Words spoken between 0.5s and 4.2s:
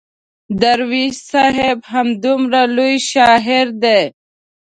درویش صاحب همدومره لوی شاعر دی.